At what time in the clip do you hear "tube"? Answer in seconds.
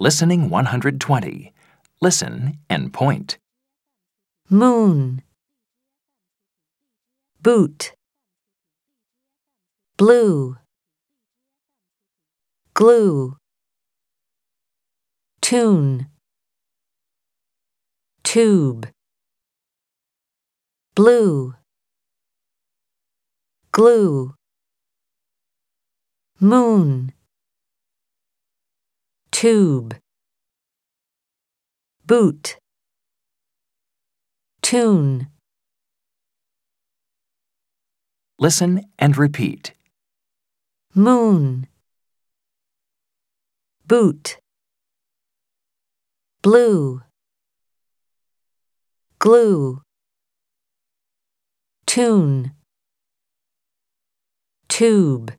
18.22-18.88, 29.38-29.94, 54.68-55.37